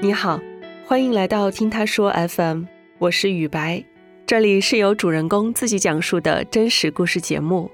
[0.00, 0.40] 你好，
[0.86, 2.62] 欢迎来到听他说 FM，
[2.98, 3.84] 我是雨白，
[4.24, 7.68] 这里是由主人公自己讲述的真实故事节目。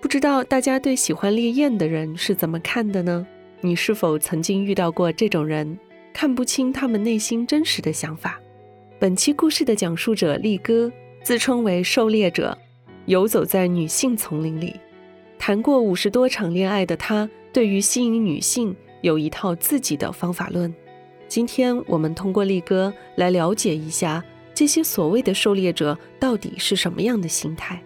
[0.00, 3.26] 不知道大家对喜欢烈焰的人是怎么看的呢？
[3.60, 5.76] 你是否曾经遇到过这种人，
[6.12, 8.40] 看不清他们内心真实的想法？
[9.00, 10.90] 本期故事的讲述者力哥
[11.24, 12.56] 自称为狩猎者，
[13.06, 14.76] 游走在女性丛林里，
[15.40, 20.72] 谈过五十多场恋爱的他，对于吸引女性有一套自己的方法论。
[21.28, 24.24] 今天我们通过力哥来了解一下
[24.54, 27.82] 这些所谓的狩猎者到底是什么样的心态。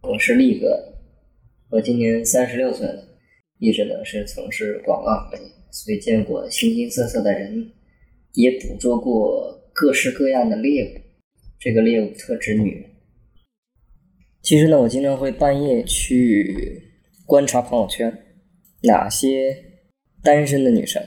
[0.00, 0.94] 我是力哥，
[1.68, 3.06] 我今年三十六岁了，
[3.58, 7.70] 一直呢是从事广告行业，所以见过形形色色的人，
[8.32, 11.00] 也捕捉过各式各样的猎物。
[11.60, 12.90] 这个猎物特指女人。
[14.40, 16.82] 其实呢，我经常会半夜去
[17.26, 18.23] 观察朋友圈。
[18.86, 19.56] 哪些
[20.22, 21.02] 单身的女生？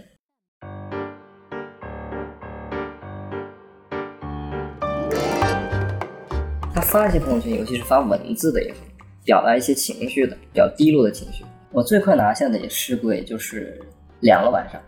[6.74, 8.80] 她发一些朋友圈，尤其是发文字的也好，
[9.24, 11.46] 表达一些情绪的，比较低落的情绪。
[11.72, 13.80] 我最快拿下的也试过，也就是
[14.22, 14.82] 两个晚上。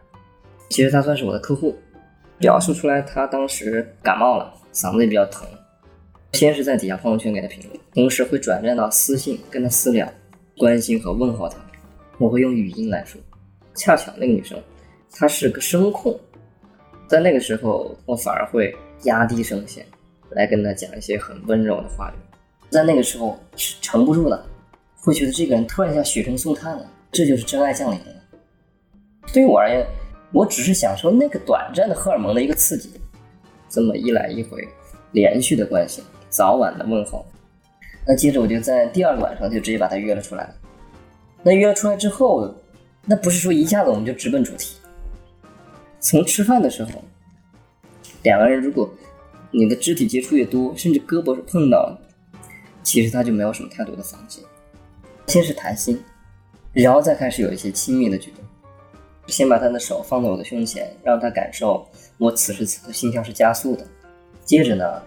[0.72, 1.78] 其实她算是我的客户，
[2.40, 5.48] 表述出来她当时感冒了，嗓子也比较疼。
[6.34, 10.12] 先是在底下朋友圈给她评论，同时会转战到私信跟她私聊，
[10.58, 11.69] 关心和问候她。
[12.20, 13.20] 我会用语音来说，
[13.74, 14.62] 恰巧那个女生
[15.12, 16.20] 她是个声控，
[17.08, 19.86] 在那个时候我反而会压低声线
[20.32, 22.20] 来跟她讲一些很温柔的话语，
[22.70, 24.46] 在那个时候是撑不住的，
[25.02, 28.14] 会觉得这个人突然一下雪中送炭了，这就是真爱降临了。
[29.32, 29.88] 对于我而言，
[30.34, 32.92] 我只是享受那个短暂的荷尔蒙的一个刺激，
[33.70, 34.68] 这么一来一回，
[35.14, 37.26] 连续的关心，早晚的问候，
[38.06, 40.54] 那接着我就在第二个晚上就直接把她约了出来。
[41.44, 42.54] 那约出来之后，
[43.06, 44.76] 那不是说一下子我们就直奔主题。
[46.00, 46.92] 从吃饭的时候，
[48.24, 48.90] 两个人如果
[49.52, 52.00] 你的肢体接触越多，甚至胳膊是碰到了，
[52.84, 54.44] 其实他就没有什么太多的防备。
[55.28, 56.02] 先是谈心，
[56.74, 58.44] 然后再开始有一些亲密的举动。
[59.28, 63.86] 先把他的手放在我的胸前，让他感受我此时此刻心跳是加速的。
[64.44, 65.02] 接着呢，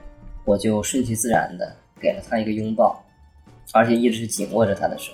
[0.45, 3.05] 我就顺其自然的给了他一个拥抱，
[3.73, 5.13] 而且一直是紧握着他的手。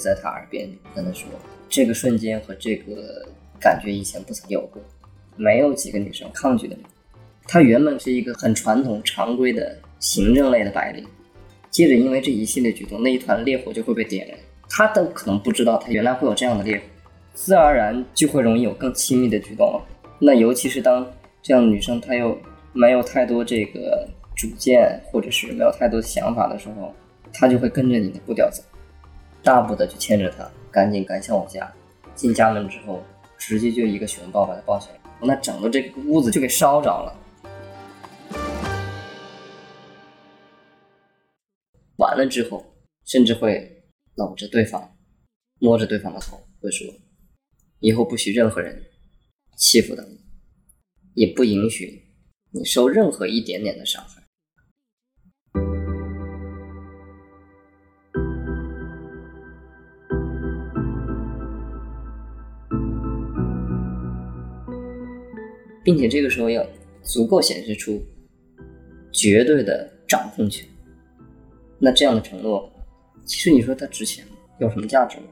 [0.00, 1.28] 在他耳边跟他说
[1.68, 3.28] ：“这个瞬间和这个
[3.60, 4.82] 感觉以前不曾有过，
[5.36, 6.76] 没有几个女生抗拒的。
[7.46, 11.04] 他原本是一个很传统、常规的行政类的白领，
[11.70, 14.38] 接着因为这一系列举动，那一团烈火就会被点燃。
[14.68, 16.82] 他都可能不知道，他原来会有这样的烈火，
[17.34, 19.84] 自然而然就会容易有更亲密的举动了。
[20.20, 21.10] 那尤其是当
[21.42, 22.38] 这样的女生她又
[22.72, 26.94] 没有太多这个主见，或者是没有太多想法的时候，
[27.32, 28.62] 她就会跟着你的步调走。”
[29.42, 31.72] 大步的就牵着他，赶紧赶向我家。
[32.14, 33.02] 进家门之后，
[33.38, 37.16] 直接就一个熊抱把他抱起来，那整个这个屋子就给烧着了。
[41.96, 42.64] 完了之后，
[43.06, 43.82] 甚至会
[44.16, 44.96] 搂着对方，
[45.58, 46.86] 摸着对方的头，会说
[47.80, 48.84] ：“以后不许任何人
[49.56, 50.18] 欺负到你，
[51.14, 52.02] 也不允许
[52.50, 54.19] 你受任何一点点的伤害。”
[65.82, 66.64] 并且这个时候要
[67.02, 68.02] 足够显示出
[69.12, 70.66] 绝对的掌控权。
[71.78, 72.70] 那这样的承诺，
[73.24, 74.32] 其实你说它值钱吗？
[74.58, 75.24] 有什么价值吗？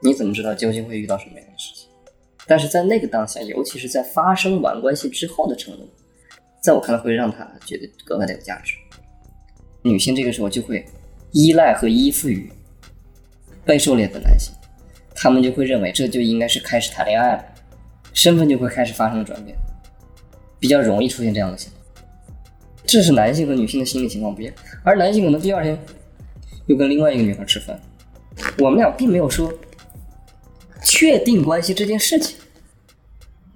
[0.00, 1.88] 你怎么知道究竟会遇到什么样的事情？
[2.46, 5.86] 但是在那个当下，尤其是在发生完关系之后的承诺，
[6.60, 8.74] 在我看来会让他觉得格外的有价值。
[9.82, 10.84] 女性这个时候就会
[11.32, 12.50] 依赖和依附于
[13.64, 14.52] 被狩猎的男性，
[15.14, 17.44] 他们就会认为这就应该是开始谈恋爱了，
[18.12, 19.56] 身份就会开始发生转变。
[20.62, 22.06] 比较容易出现这样的情况，
[22.86, 25.76] 这是男性和女性的心理情况不一样，而男性可能第二天
[26.66, 27.76] 又跟另外一个女孩吃饭，
[28.58, 29.52] 我们俩并没有说
[30.84, 32.36] 确定关系这件事情。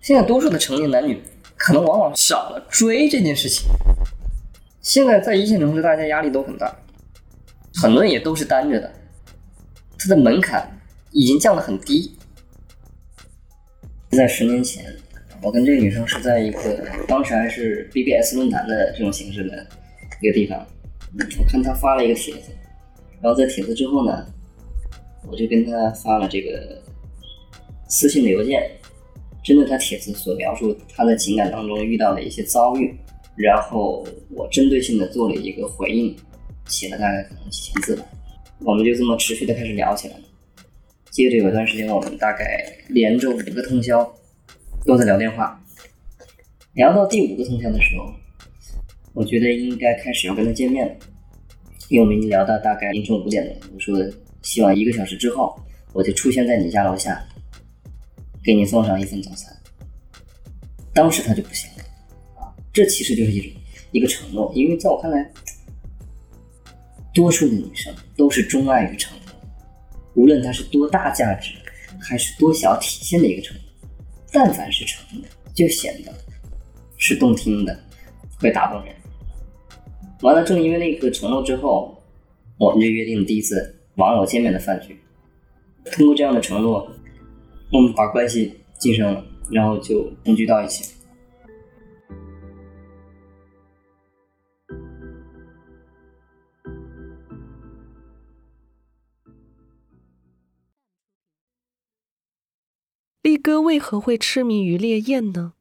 [0.01, 1.23] 现在多数的成年男女
[1.57, 3.69] 可能往往少了追这件事情。
[4.83, 6.77] 现在在一线城市，大家压力都很大，
[7.75, 8.93] 很多人也都是单着的，
[9.97, 10.77] 他的门槛
[11.13, 12.17] 已经降得很低。
[14.11, 14.85] 在十年前。
[15.43, 19.67] 我跟这个女生是在一个当时还是 BBS 论坛的这种形式的
[20.21, 20.67] 一个地方，
[21.39, 22.51] 我看她发了一个帖子，
[23.21, 24.27] 然后在帖子之后呢，
[25.31, 26.83] 我就跟她发了这个
[27.89, 28.71] 私信的邮件，
[29.45, 32.95] 针对她帖子所描述她在情感当中遇到的一些遭遇，
[33.37, 36.17] 然后我针对性的做了一个回应，
[36.67, 38.05] 写了大概可能几千字吧，
[38.61, 40.21] 我们就这么持续的开始聊起来了。
[41.11, 44.13] 接着有段时间，我们大概连着五个通宵
[44.87, 45.61] 都在聊电话。
[46.75, 48.13] 聊到第五个通宵的时候，
[49.15, 50.95] 我觉得应该开始要跟他见面了，
[51.89, 53.53] 因为我们已经聊到大概凌晨五点了。
[53.75, 53.99] 我说
[54.43, 55.59] 希望一个小时之后，
[55.93, 57.21] 我就出现在你家楼下，
[58.45, 59.53] 给你送上一份早餐。
[60.95, 61.85] 当时他就不行了
[62.41, 63.51] 啊，这其实就是一种
[63.91, 65.33] 一个承诺，因为在我看来，
[67.13, 69.35] 多数的女生都是钟爱于承诺，
[70.15, 71.53] 无论它是多大价值，
[71.99, 73.66] 还是多小体现的一个承诺，
[74.37, 76.13] 但凡是成的，就显得。
[76.99, 77.75] 是动听的，
[78.39, 78.95] 会打动人。
[80.21, 82.03] 完了，正因为那个承诺之后，
[82.59, 84.95] 我们就约定了第一次网友见面的饭局。
[85.91, 86.87] 通过这样的承诺，
[87.73, 90.85] 我们把关系晋升了，然后就同居到一起。
[103.27, 105.55] 力哥为何会痴迷于烈焰呢？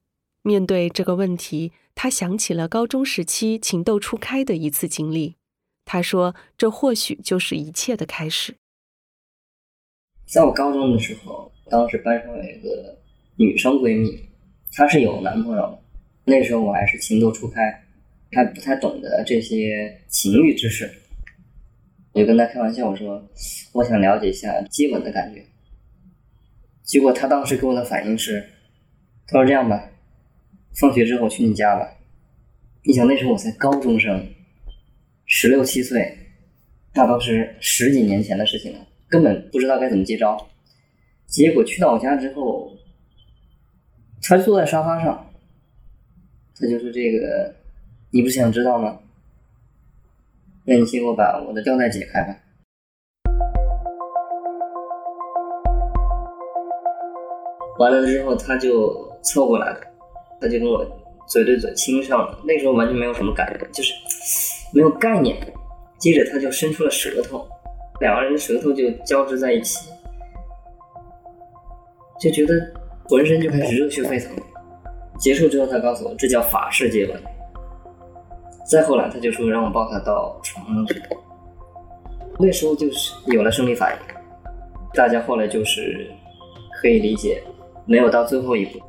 [0.43, 5.37] 面对这个问题，他想起了高中时期情窦初开的一次经历。
[5.83, 8.53] 他说：“这或许就是一切的开始。”
[10.29, 12.99] 在我高中的时候，当时班上有一个
[13.35, 14.29] 女生闺蜜，
[14.71, 15.79] 她是有男朋友的。
[16.25, 17.83] 那时候我还是情窦初开，
[18.33, 20.87] 还不太懂得这些情欲知识。
[22.11, 23.27] 我就跟她开玩笑，我说
[23.73, 25.43] ：“我想了解一下接吻的感觉。”
[26.85, 28.47] 结果他当时给我的反应是
[29.27, 29.89] ：“他说这样吧。”
[30.79, 31.89] 放学之后去你家吧。
[32.83, 34.27] 你想那时候我才高中生，
[35.25, 36.17] 十六七岁，
[36.93, 40.47] 那都是十几年前的事情了，根本不知道该怎么接招。
[41.25, 42.77] 结果去到我家之后，
[44.21, 45.31] 他坐在沙发上，
[46.55, 47.55] 他就说：“这个
[48.11, 48.99] 你不是想知道吗？
[50.65, 52.37] 那你先给我把我的吊带解开吧。”
[57.77, 59.79] 完了之后，他就凑过来了。
[60.41, 60.85] 他就跟我
[61.27, 63.93] 嘴对嘴亲上了，那时候完全没有什么感觉，就是
[64.73, 65.35] 没有概念。
[65.97, 67.47] 接着他就伸出了舌头，
[68.01, 69.89] 两个人的舌头就交织在一起，
[72.19, 72.53] 就觉得
[73.05, 74.31] 浑身就开始热血沸腾。
[75.17, 77.23] 结束之后，他告诉我这叫法式接吻。
[78.69, 81.01] 再后来，他就说让我抱他到床上去。
[82.37, 84.15] 那时候就是有了生理反应，
[84.93, 86.11] 大家后来就是
[86.81, 87.41] 可以理解，
[87.85, 88.79] 没有到最后一步。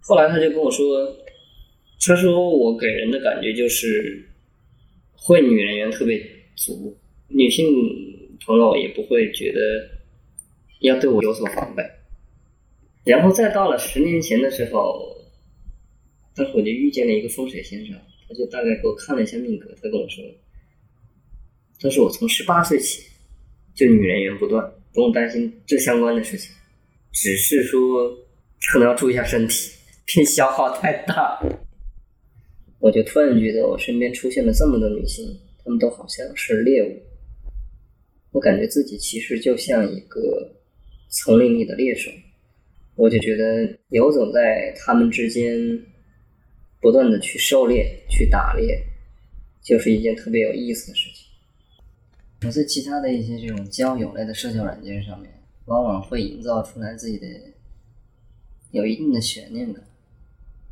[0.00, 1.06] 后来他就跟我说
[2.04, 4.28] ：“他说我给人的感觉就是
[5.12, 6.20] 会女人缘特别
[6.56, 6.96] 足，
[7.28, 7.66] 女性
[8.44, 9.58] 朋友也不会觉得
[10.80, 11.84] 要对我有所防备。
[13.04, 15.16] 然后再到了十年前的时候，
[16.34, 17.96] 当时我就遇见了一个风水先生，
[18.28, 20.24] 他就大概给我看了一下命格，他跟我说：
[21.78, 23.09] 他说我从十八岁起
[23.80, 26.54] 就女人缘不断，不用担心这相关的事情，
[27.12, 28.10] 只是说
[28.70, 29.72] 可能要注意一下身体。”
[30.12, 31.40] 别消耗太大，
[32.80, 35.24] 我就突然觉得我身边出现了这么多女性，
[35.62, 37.00] 她们都好像是猎物。
[38.32, 40.52] 我感觉自己其实就像一个
[41.10, 42.10] 丛林里的猎手，
[42.96, 45.58] 我就觉得游走在他们之间，
[46.80, 48.84] 不断的去狩猎、去打猎，
[49.62, 51.29] 就是一件特别有意思的事情。
[52.44, 55.30] 我在其他的一些这种交友类的社交软件上面，
[55.66, 57.26] 往往会营造出来自己的
[58.70, 59.84] 有一定的悬念感。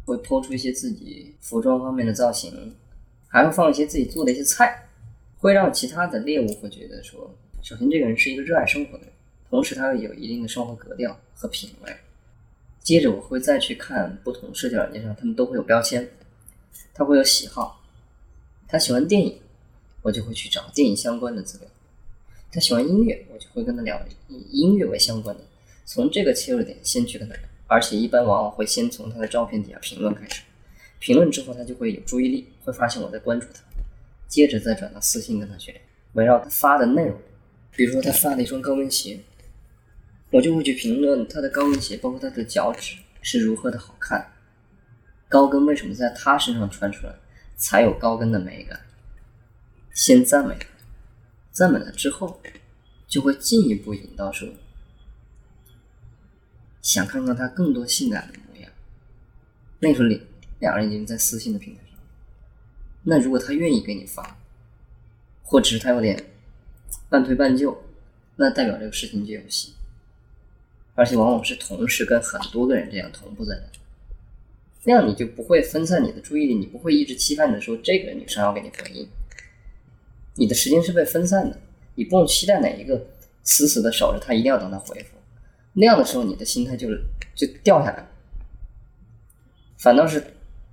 [0.07, 2.75] 会抛出一些自己服装方面的造型，
[3.27, 4.89] 还会放一些自己做的一些菜，
[5.37, 9.13] 会让其他的猎物会觉得说，首先这个人是一个热爱生活的人，
[9.51, 11.95] 同时他又有一定的生活格调和品味。
[12.81, 16.09] 接着我会再去看不同社交软件上，他们都会有标签，
[16.95, 17.85] 他会有喜好，
[18.67, 19.39] 他喜欢电影，
[20.03, 21.69] 我就会去找电影相关的资料；
[22.53, 25.43] 他喜欢音乐，我就会跟他聊以音乐为相关的，
[25.85, 27.43] 从这个切入点先去跟他聊。
[27.67, 30.43] 而且一般往往会先从他的照片底下评论开始，
[30.99, 33.61] 评论之后他就会有注意力，会发现我在关注他，
[34.27, 35.81] 接着再转到私信跟他去聊，
[36.15, 37.19] 围绕他发的内容，
[37.73, 39.21] 比如说他发了一双高跟鞋，
[40.31, 44.33] 我就会去评论他的高跟鞋，包括他的脚趾是如何的好看，
[45.29, 47.15] 高跟为什么在他身上穿出来
[47.57, 48.81] 才有高跟的美感，
[49.99, 50.69] 先赞美他，
[51.51, 52.41] 赞美了之后，
[53.09, 54.49] 就会进一步引到说。
[56.81, 58.71] 想看看他更多性感的模样，
[59.81, 60.21] 那时候两
[60.61, 61.99] 两人已经在私信的平台上。
[63.03, 64.39] 那如果他愿意给你发，
[65.43, 66.27] 或者是他有点
[67.09, 67.83] 半推半就，
[68.37, 69.75] 那代表这个事情就有戏。
[70.95, 73.79] 而且往往是同时跟很多个人这样同步在那，
[74.85, 79.09] 那样你就不会分散你的注意力，你不会一直期盼着说这个女生要给你回应，
[80.39, 81.59] 你的时间是被分散的，
[81.97, 83.07] 你不用期待哪一个
[83.43, 85.17] 死死的守着他，一定要等他回复。
[85.73, 86.89] 那样的时候，你的心态就
[87.35, 88.09] 就掉下来了。
[89.77, 90.25] 反倒是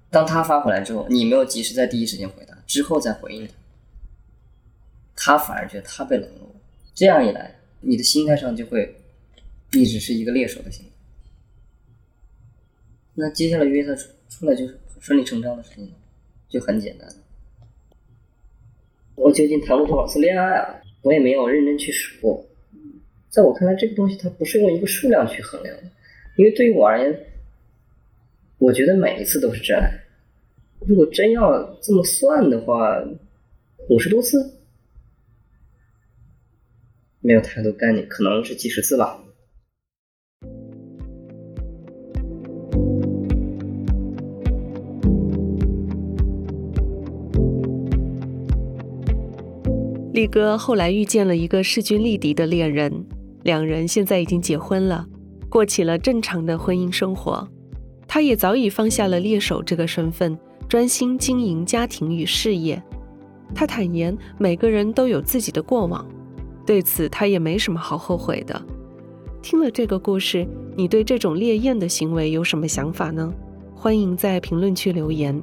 [0.09, 3.53] 当他发回来之后，你没有及时在第一时间回答，之后再回应他，
[5.15, 6.55] 他反而觉得他被冷落。
[6.93, 8.95] 这样一来，你的心态上就会
[9.73, 10.91] 一直是一个猎手的心态。
[13.15, 15.91] 那接下来约他出出来就是顺理成章的事情，
[16.47, 17.15] 就很简单了。
[19.15, 20.81] 我究竟谈过多少次恋爱啊？
[21.01, 22.45] 我也没有认真去数过。
[23.29, 25.83] 在我看来，这个东西它不是用一个数量去衡量的，
[26.35, 27.19] 因为对于我而言，
[28.57, 29.91] 我觉得每一次都是真爱。
[30.87, 33.03] 如果真要这么算的话，
[33.89, 34.53] 五十多次，
[37.19, 39.21] 没有太多概念，可能是几十次吧。
[50.15, 53.05] 力哥后来遇见了一个势均力敌的恋人，
[53.43, 55.05] 两人现在已经结婚了，
[55.49, 57.45] 过起了正常的婚姻生活。
[58.07, 62.81] 他也早已放下了猎手这个身份，专心经营家庭与事业。
[63.53, 66.07] 他坦言，每个人都有自己的过往，
[66.65, 68.65] 对此他也没什么好后悔的。
[69.41, 73.33] 听了这个故事，你对这种猎艳的行为有什么想法呢？
[73.75, 75.37] 欢迎在评论区留言。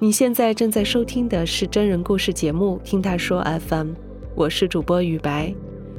[0.00, 3.88] 你现在正在收听的是真人故事节目《听他说 FM》，
[4.36, 5.52] 我是主播雨白。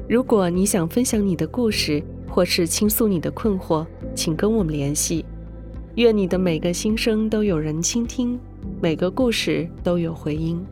[0.07, 5.25] 如果你想分享你的故事，或是倾诉你的困惑，请跟我们联系。
[5.95, 8.39] 愿你的每个心声都有人倾听，
[8.81, 10.65] 每个故事都有回音。